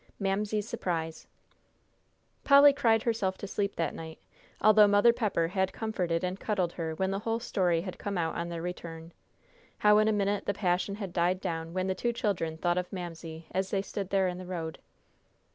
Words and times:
X 0.09 0.13
MAMSIE'S 0.19 0.67
SURPRISE 0.67 1.27
Polly 2.43 2.73
cried 2.73 3.03
herself 3.03 3.37
to 3.37 3.45
sleep 3.45 3.75
that 3.75 3.93
night, 3.93 4.17
although 4.59 4.87
Mother 4.87 5.13
Pepper 5.13 5.49
had 5.49 5.71
comforted 5.73 6.23
and 6.23 6.39
cuddled 6.39 6.73
her 6.73 6.95
when 6.95 7.11
the 7.11 7.19
whole 7.19 7.39
story 7.39 7.81
had 7.81 7.99
come 7.99 8.17
out 8.17 8.33
on 8.33 8.49
their 8.49 8.63
return; 8.63 9.13
how 9.77 9.99
in 9.99 10.07
a 10.07 10.11
minute 10.11 10.47
the 10.47 10.55
passion 10.55 10.95
had 10.95 11.13
died 11.13 11.39
down 11.39 11.73
when 11.73 11.85
the 11.85 11.93
two 11.93 12.13
children 12.13 12.57
thought 12.57 12.79
of 12.79 12.91
Mamsie 12.91 13.45
as 13.51 13.69
they 13.69 13.83
stood 13.83 14.09
there 14.09 14.27
in 14.27 14.39
the 14.39 14.47
road. 14.47 14.79